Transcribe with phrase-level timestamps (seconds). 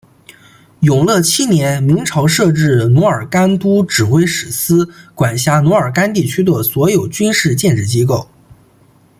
[0.79, 8.27] 永乐七年明朝设置奴儿干都指挥使司管辖奴儿干地区的所有军事建制机构。